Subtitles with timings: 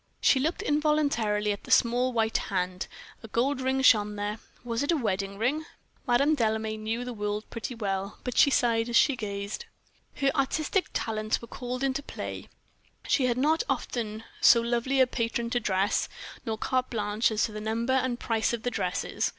[0.19, 2.87] She looked involuntarily at the small white hand;
[3.21, 5.63] a gold ring shone there was it a wedding ring?
[6.07, 9.65] Madame Delame knew the world pretty well, but she sighed as she gazed.
[10.15, 12.49] Her artistic talents were called into play;
[13.07, 16.09] she had not often so lovely a patron to dress,
[16.47, 19.29] nor carte blanche as to the number and price of the dresses.